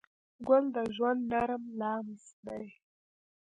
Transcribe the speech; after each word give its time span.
ګل 0.47 0.65
د 0.75 0.77
ژوند 0.95 1.21
نرم 1.31 1.63
لمس 1.79 2.25
دی. 2.45 2.65